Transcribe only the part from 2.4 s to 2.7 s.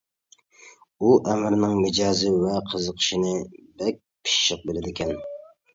ۋە